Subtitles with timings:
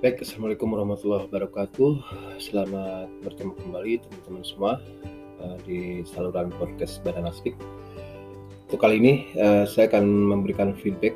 [0.00, 1.92] Baik, Assalamualaikum warahmatullahi wabarakatuh.
[2.40, 4.72] Selamat bertemu kembali teman-teman semua
[5.44, 7.52] uh, di saluran podcast Badan Aspik.
[8.64, 11.12] Untuk kali ini uh, saya akan memberikan feedback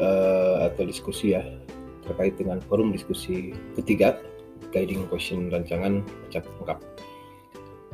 [0.00, 1.44] uh, atau diskusi ya
[2.08, 4.16] terkait dengan forum diskusi ketiga
[4.72, 6.00] guiding question rancangan
[6.32, 6.80] acak lengkap.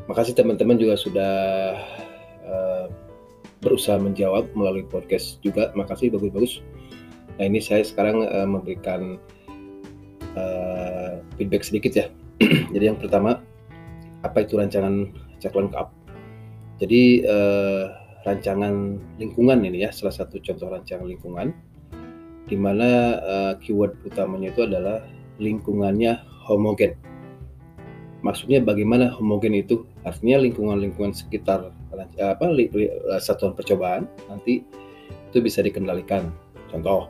[0.06, 1.34] Makasih teman-teman juga sudah
[2.46, 2.86] uh,
[3.66, 5.74] berusaha menjawab melalui podcast juga.
[5.74, 6.62] Makasih bagus-bagus.
[7.42, 9.19] Nah ini saya sekarang uh, memberikan
[10.37, 12.07] uh, feedback sedikit ya.
[12.75, 13.41] Jadi yang pertama,
[14.20, 15.09] apa itu rancangan
[15.41, 15.87] cek lengkap?
[16.80, 17.93] Jadi uh,
[18.25, 21.53] rancangan lingkungan ini ya, salah satu contoh rancangan lingkungan,
[22.48, 25.05] di mana uh, keyword utamanya itu adalah
[25.41, 26.97] lingkungannya homogen.
[28.20, 29.89] Maksudnya bagaimana homogen itu?
[30.05, 31.73] Artinya lingkungan-lingkungan sekitar
[32.20, 32.47] apa
[33.20, 34.61] satuan percobaan nanti
[35.33, 36.28] itu bisa dikendalikan.
[36.69, 37.09] Contoh,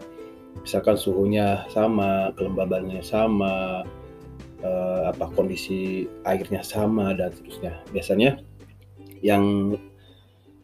[0.62, 3.84] misalkan suhunya sama, kelembabannya sama,
[4.60, 7.80] eh, apa kondisi airnya sama dan seterusnya.
[7.90, 8.30] Biasanya
[9.24, 9.76] yang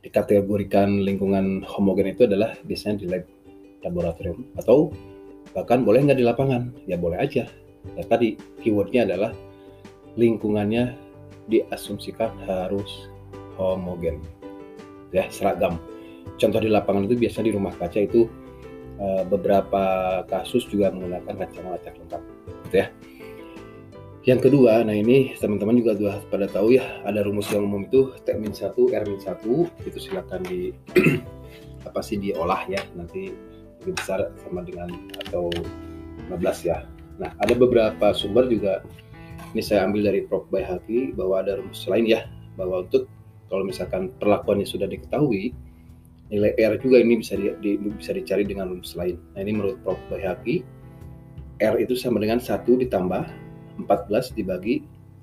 [0.06, 3.24] dikategorikan lingkungan homogen itu adalah biasanya di lab
[3.82, 4.46] laboratorium.
[4.54, 4.94] Atau
[5.50, 6.70] bahkan boleh nggak di lapangan?
[6.86, 7.50] Ya boleh aja.
[7.94, 9.30] Ya tadi keywordnya adalah
[10.14, 10.94] lingkungannya
[11.50, 13.10] diasumsikan harus
[13.58, 14.22] homogen.
[15.14, 15.78] Ya seragam.
[16.36, 18.26] Contoh di lapangan itu biasanya di rumah kaca itu
[18.96, 19.84] Eh, beberapa
[20.24, 22.22] kasus juga menggunakan acak lengkap
[22.64, 22.88] gitu ya
[24.24, 28.10] yang kedua, nah ini teman-teman juga sudah pada tahu ya, ada rumus yang umum itu
[28.26, 29.44] T-1, R-1,
[29.86, 30.74] itu silakan di
[31.86, 33.30] apa sih diolah ya, nanti
[33.84, 34.90] lebih besar sama dengan
[35.28, 35.46] atau
[36.26, 36.82] 15 ya.
[37.22, 38.82] Nah, ada beberapa sumber juga
[39.54, 40.50] ini saya ambil dari Prof.
[40.50, 42.26] Bayhaki bahwa ada rumus lain ya,
[42.58, 43.06] bahwa untuk
[43.46, 45.54] kalau misalkan perlakuannya sudah diketahui,
[46.30, 49.18] nilai R juga ini bisa di, di, bisa dicari dengan rumus lain.
[49.34, 49.98] Nah ini menurut Prof.
[50.10, 50.66] Bayhaki,
[51.62, 53.22] R itu sama dengan 1 ditambah
[53.86, 54.82] 14 dibagi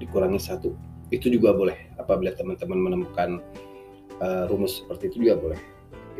[0.00, 1.12] dikurangi 1.
[1.12, 3.40] Itu juga boleh apabila teman-teman menemukan
[4.20, 5.60] uh, rumus seperti itu juga boleh.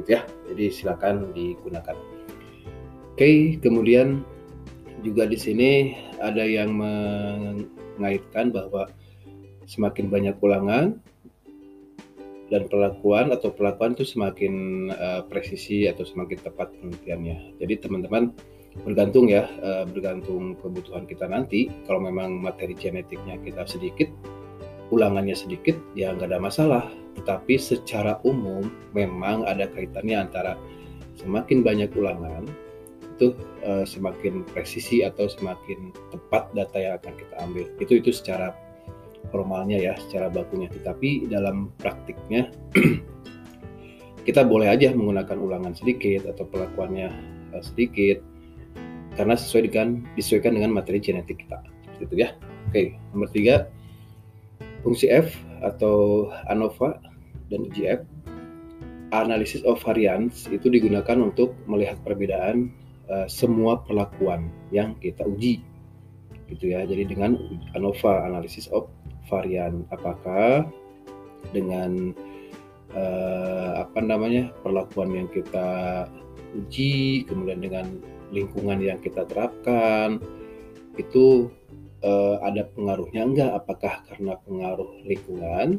[0.01, 0.25] Gitu ya.
[0.49, 1.97] Jadi silakan digunakan.
[3.15, 4.25] Oke, kemudian
[5.05, 8.89] juga di sini ada yang mengaitkan bahwa
[9.69, 10.97] semakin banyak ulangan
[12.51, 14.55] dan perlakuan atau perlakuan itu semakin
[14.91, 17.63] uh, presisi atau semakin tepat penelitiannya.
[17.63, 18.35] Jadi teman-teman
[18.83, 21.71] bergantung ya, uh, bergantung kebutuhan kita nanti.
[21.87, 24.11] Kalau memang materi genetiknya kita sedikit,
[24.91, 26.85] ulangannya sedikit, ya nggak ada masalah.
[27.15, 30.59] Tetapi secara umum memang ada kaitannya antara
[31.23, 32.51] semakin banyak ulangan
[33.15, 33.37] itu
[33.69, 37.67] uh, semakin presisi atau semakin tepat data yang akan kita ambil.
[37.79, 38.57] Itu itu secara
[39.31, 40.69] formalnya ya secara bakunya.
[40.71, 42.51] Tetapi dalam praktiknya
[44.29, 47.09] kita boleh aja menggunakan ulangan sedikit atau pelakuannya
[47.57, 48.21] uh, sedikit
[49.17, 51.63] karena sesuai dengan disesuaikan dengan materi genetik kita.
[51.97, 52.29] Seperti itu ya.
[52.71, 53.67] Oke nomor tiga
[54.87, 57.01] fungsi F atau ANOVA
[57.51, 58.01] dan UGF
[59.11, 62.71] analysis of variance itu digunakan untuk melihat perbedaan
[63.11, 65.61] uh, semua perlakuan yang kita uji.
[66.47, 66.87] Gitu ya.
[66.87, 67.35] Jadi dengan
[67.75, 68.87] ANOVA analysis of
[69.31, 70.67] varian apakah
[71.55, 72.13] dengan
[72.93, 76.05] uh, apa namanya perlakuan yang kita
[76.59, 77.87] uji kemudian dengan
[78.35, 80.19] lingkungan yang kita terapkan
[80.99, 81.51] itu
[82.03, 83.51] uh, ada pengaruhnya enggak?
[83.55, 85.79] Apakah karena pengaruh lingkungan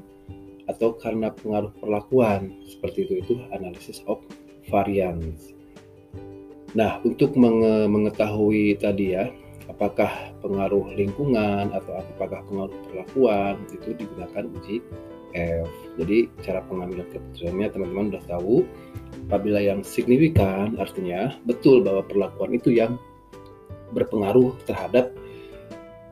[0.70, 2.56] atau karena pengaruh perlakuan?
[2.66, 4.24] Seperti itu itu analisis of
[4.72, 5.52] variance.
[6.72, 9.28] Nah untuk menge mengetahui tadi ya
[9.72, 14.84] apakah pengaruh lingkungan atau apakah pengaruh perlakuan itu digunakan uji
[15.32, 15.72] F.
[15.96, 18.56] Jadi cara pengambilan keputusannya teman-teman sudah tahu.
[19.32, 23.00] Apabila yang signifikan artinya betul bahwa perlakuan itu yang
[23.96, 25.16] berpengaruh terhadap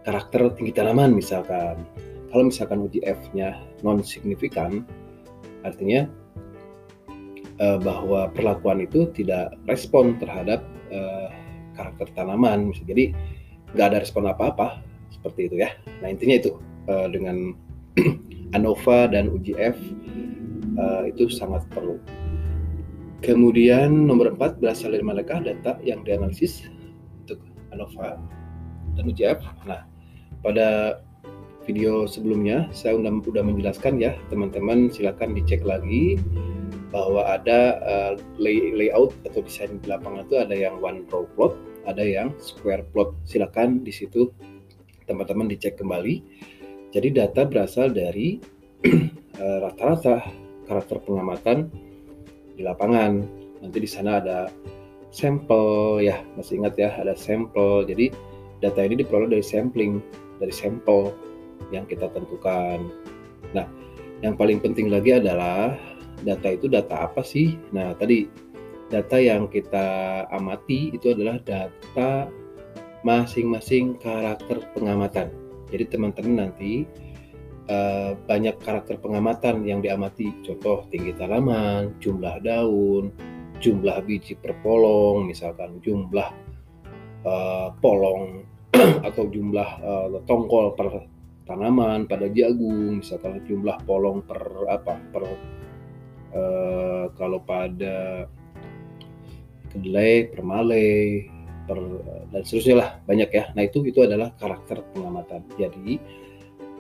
[0.08, 1.84] karakter tinggi tanaman misalkan.
[2.30, 4.88] Kalau misalkan uji F-nya non signifikan
[5.68, 6.08] artinya
[7.60, 10.64] eh, bahwa perlakuan itu tidak respon terhadap
[10.94, 11.28] eh,
[11.76, 12.72] karakter tanaman.
[12.88, 13.12] Jadi
[13.74, 14.82] nggak ada respon apa-apa
[15.14, 15.70] seperti itu ya.
[16.02, 16.52] Nah intinya itu
[16.90, 17.54] uh, dengan
[18.58, 19.78] ANOVA dan UGF
[20.80, 22.02] eh, itu sangat perlu.
[23.20, 26.66] Kemudian nomor 4 berasal dari manakah data yang dianalisis
[27.26, 27.44] untuk
[27.76, 28.18] ANOVA
[28.98, 29.44] dan UGF.
[29.68, 29.86] Nah
[30.42, 31.02] pada
[31.68, 36.18] video sebelumnya saya sudah sudah menjelaskan ya teman-teman silakan dicek lagi
[36.90, 41.54] bahwa ada uh, lay, layout atau desain di lapangan itu ada yang one row plot
[41.86, 43.16] ada yang square plot.
[43.28, 44.32] Silakan di situ
[45.06, 46.22] teman-teman dicek kembali.
[46.90, 48.42] Jadi data berasal dari
[49.44, 50.26] eh, rata-rata
[50.66, 51.70] karakter pengamatan
[52.58, 53.26] di lapangan.
[53.60, 54.50] Nanti di sana ada
[55.10, 57.86] sampel ya, masih ingat ya, ada sampel.
[57.86, 58.14] Jadi
[58.62, 60.04] data ini diperoleh dari sampling,
[60.38, 61.14] dari sampel
[61.74, 62.90] yang kita tentukan.
[63.54, 63.66] Nah,
[64.22, 65.76] yang paling penting lagi adalah
[66.24, 67.56] data itu data apa sih?
[67.72, 68.28] Nah, tadi
[68.90, 69.88] data yang kita
[70.34, 72.28] amati itu adalah data
[73.06, 75.32] masing-masing karakter pengamatan.
[75.70, 76.84] Jadi teman-teman nanti
[77.70, 80.34] uh, banyak karakter pengamatan yang diamati.
[80.44, 83.14] Contoh tinggi tanaman, jumlah daun,
[83.62, 86.30] jumlah biji per polong, misalkan jumlah
[87.24, 88.44] uh, polong
[89.08, 91.06] atau jumlah uh, tongkol per
[91.46, 95.24] tanaman pada jagung, misalkan jumlah polong per apa per
[96.34, 98.26] uh, kalau pada
[99.72, 101.26] kedelai, per malai,
[101.70, 101.80] per
[102.34, 103.44] dan seterusnya lah banyak ya.
[103.54, 105.46] Nah itu itu adalah karakter pengamatan.
[105.58, 106.02] Jadi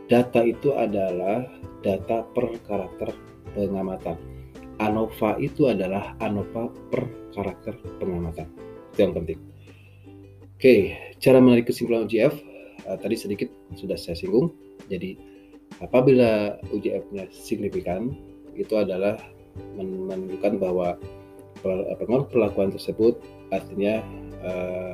[0.09, 1.45] data itu adalah
[1.85, 3.09] data per karakter
[3.53, 4.17] pengamatan.
[4.79, 7.03] ANOVA itu adalah ANOVA per
[7.35, 8.47] karakter pengamatan.
[8.95, 9.39] Itu yang penting.
[10.59, 10.91] Oke,
[11.23, 12.35] cara menarik kesimpulan UGF
[12.89, 13.47] uh, tadi sedikit
[13.77, 14.51] sudah saya singgung.
[14.89, 15.15] Jadi
[15.79, 18.11] apabila UJF-nya signifikan
[18.57, 19.15] itu adalah
[19.77, 20.99] menunjukkan bahwa
[21.61, 23.19] perlakuan tersebut
[23.51, 24.03] artinya
[24.43, 24.93] uh,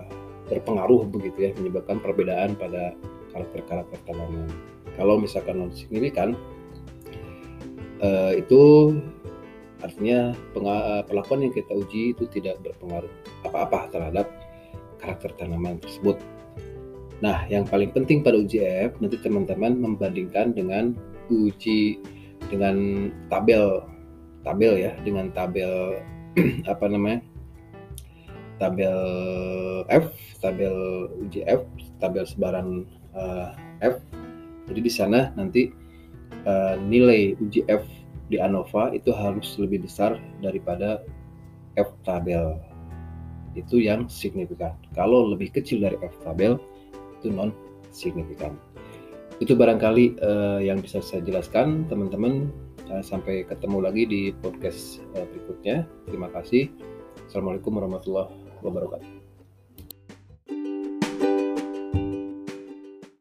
[0.49, 2.93] berpengaruh begitu ya menyebabkan perbedaan pada
[3.33, 4.49] karakter-karakter tanaman.
[4.95, 6.37] Kalau misalkan non signifikan
[7.99, 8.95] uh, itu
[9.83, 10.33] artinya
[11.05, 13.11] perlakuan yang kita uji itu tidak berpengaruh
[13.45, 14.25] apa-apa terhadap
[14.97, 16.17] karakter tanaman tersebut.
[17.21, 20.97] Nah, yang paling penting pada uji EF nanti teman-teman membandingkan dengan
[21.29, 22.01] uji
[22.49, 23.81] dengan tabel
[24.45, 26.01] tabel ya, dengan tabel
[26.71, 27.23] apa namanya?
[28.59, 28.99] tabel
[29.91, 30.75] F, tabel
[31.19, 31.67] uji F,
[31.99, 33.51] tabel sebaran uh,
[33.83, 33.99] F.
[34.71, 35.69] Jadi di sana nanti
[36.47, 37.83] uh, nilai uji F
[38.31, 41.03] di ANOVA itu harus lebih besar daripada
[41.77, 42.57] F tabel.
[43.55, 44.75] Itu yang signifikan.
[44.95, 46.59] Kalau lebih kecil dari F tabel,
[47.19, 47.55] itu non
[47.95, 48.55] signifikan.
[49.39, 52.51] Itu barangkali uh, yang bisa saya jelaskan, teman-teman.
[52.85, 55.89] Uh, sampai ketemu lagi di podcast uh, berikutnya.
[56.05, 56.69] Terima kasih.
[57.25, 58.29] Assalamualaikum warahmatullahi
[58.61, 59.14] wabarakatuh.